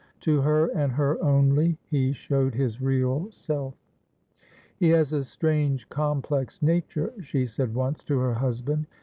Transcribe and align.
To 0.21 0.41
her, 0.41 0.65
and 0.73 0.91
her 0.93 1.21
only, 1.23 1.77
he 1.85 2.11
showed 2.11 2.55
his 2.55 2.81
real 2.81 3.31
self. 3.31 3.75
"He 4.75 4.89
has 4.89 5.13
a 5.13 5.23
strange 5.23 5.89
complex 5.89 6.59
nature," 6.63 7.13
she 7.21 7.45
said 7.45 7.75
once 7.75 8.01
to 8.05 8.17
her 8.17 8.33
husband. 8.33 8.87